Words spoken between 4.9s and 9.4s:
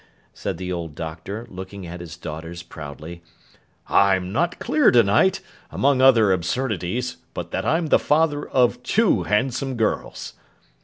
night, among other absurdities, but that I'm the father of two